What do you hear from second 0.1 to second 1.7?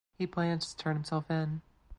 He plans to turn himself in.